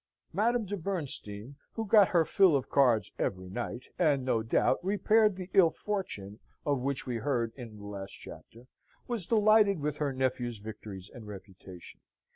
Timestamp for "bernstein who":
0.75-1.85